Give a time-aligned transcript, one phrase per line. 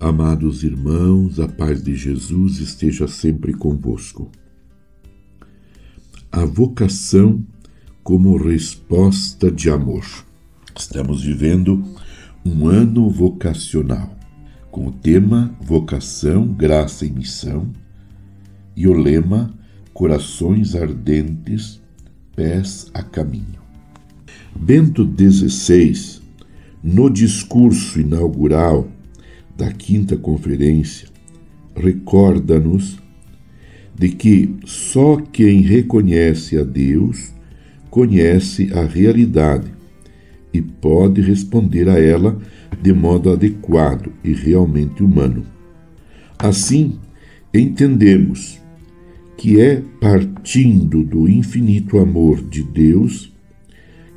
[0.00, 4.30] Amados irmãos, a paz de Jesus esteja sempre convosco.
[6.30, 7.44] A vocação
[8.04, 10.04] como resposta de amor.
[10.78, 11.82] Estamos vivendo
[12.46, 14.16] um ano vocacional,
[14.70, 17.68] com o tema Vocação, Graça e Missão
[18.76, 19.52] e o lema
[19.92, 21.82] Corações Ardentes,
[22.36, 23.58] Pés a Caminho.
[24.54, 26.20] Bento XVI,
[26.84, 28.88] no discurso inaugural
[29.58, 31.08] da quinta conferência,
[31.74, 32.96] recorda-nos
[33.92, 37.34] de que só quem reconhece a Deus
[37.90, 39.66] conhece a realidade
[40.54, 42.38] e pode responder a ela
[42.80, 45.44] de modo adequado e realmente humano.
[46.38, 46.96] Assim,
[47.52, 48.60] entendemos
[49.36, 53.32] que é partindo do infinito amor de Deus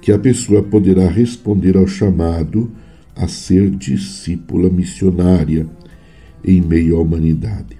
[0.01, 2.71] que a pessoa poderá responder ao chamado
[3.15, 5.67] a ser discípula missionária
[6.43, 7.77] em meio à humanidade.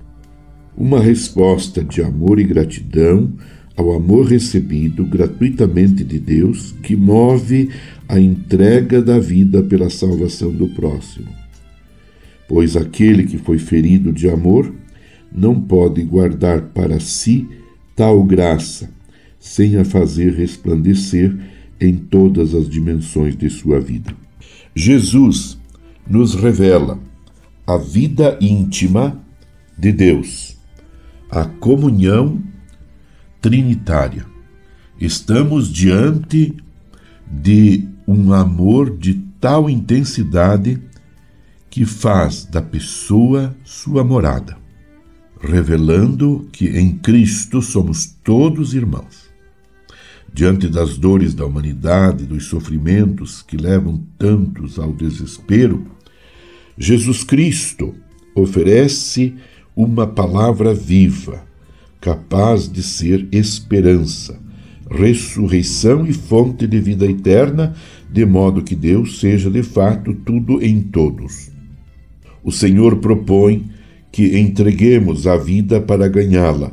[0.77, 3.33] Uma resposta de amor e gratidão
[3.75, 7.69] ao amor recebido gratuitamente de Deus que move
[8.07, 11.29] a entrega da vida pela salvação do próximo.
[12.47, 14.73] Pois aquele que foi ferido de amor
[15.33, 17.47] não pode guardar para si
[17.95, 18.89] tal graça,
[19.39, 21.35] sem a fazer resplandecer
[21.79, 24.13] em todas as dimensões de sua vida.
[24.75, 25.57] Jesus
[26.07, 26.99] nos revela
[27.65, 29.19] a vida íntima
[29.77, 30.57] de Deus,
[31.29, 32.41] a comunhão
[33.39, 34.25] trinitária.
[34.99, 36.55] Estamos diante
[37.31, 40.81] de um amor de tal intensidade
[41.69, 44.57] que faz da pessoa sua morada,
[45.39, 49.30] revelando que em Cristo somos todos irmãos.
[50.33, 55.85] Diante das dores da humanidade, dos sofrimentos que levam tantos ao desespero,
[56.77, 57.93] Jesus Cristo
[58.33, 59.35] oferece
[59.75, 61.43] uma palavra viva,
[61.99, 64.39] capaz de ser esperança,
[64.89, 67.75] ressurreição e fonte de vida eterna,
[68.09, 71.51] de modo que Deus seja de fato tudo em todos.
[72.43, 73.69] O Senhor propõe
[74.11, 76.71] que entreguemos a vida para ganhá-la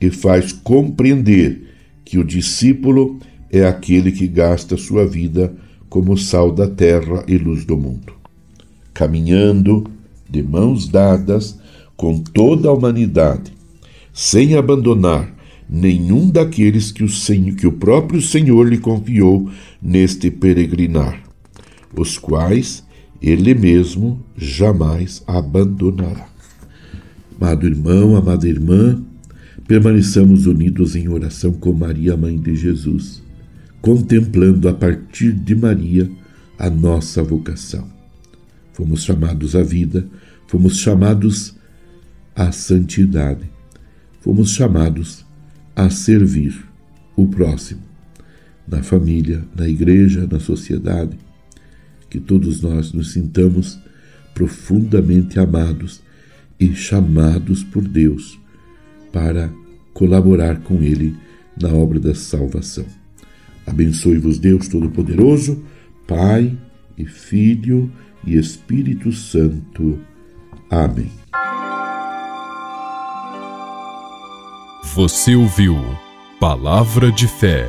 [0.00, 1.71] e faz compreender
[2.04, 3.18] que o discípulo
[3.50, 5.54] é aquele que gasta sua vida
[5.88, 8.14] como sal da terra e luz do mundo,
[8.94, 9.84] caminhando
[10.28, 11.58] de mãos dadas
[11.96, 13.52] com toda a humanidade,
[14.12, 15.32] sem abandonar
[15.68, 21.22] nenhum daqueles que o, Senhor, que o próprio Senhor lhe confiou neste peregrinar,
[21.94, 22.84] os quais
[23.20, 26.26] ele mesmo jamais abandonará.
[27.40, 29.02] Amado irmão, amada irmã,
[29.72, 33.22] permaneçamos unidos em oração com Maria, Mãe de Jesus,
[33.80, 36.10] contemplando a partir de Maria
[36.58, 37.90] a nossa vocação.
[38.74, 40.06] Fomos chamados à vida,
[40.46, 41.56] fomos chamados
[42.36, 43.50] à santidade,
[44.20, 45.24] fomos chamados
[45.74, 46.54] a servir
[47.16, 47.80] o próximo,
[48.68, 51.16] na família, na igreja, na sociedade.
[52.10, 53.78] Que todos nós nos sintamos
[54.34, 56.02] profundamente amados
[56.60, 58.38] e chamados por Deus
[59.10, 59.61] para
[59.92, 61.14] colaborar com Ele
[61.60, 62.86] na obra da salvação.
[63.66, 65.62] Abençoe-vos, Deus Todo-Poderoso,
[66.06, 66.56] Pai
[66.96, 67.90] e Filho
[68.26, 69.98] e Espírito Santo.
[70.70, 71.10] Amém.
[74.94, 75.76] Você ouviu
[76.38, 77.68] Palavra de Fé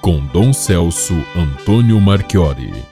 [0.00, 2.82] com Dom Celso Antônio Marchiori.